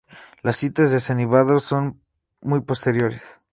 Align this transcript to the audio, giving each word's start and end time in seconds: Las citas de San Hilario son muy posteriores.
Las 0.41 0.55
citas 0.55 0.89
de 0.89 0.99
San 0.99 1.19
Hilario 1.19 1.59
son 1.59 2.01
muy 2.41 2.61
posteriores. 2.61 3.21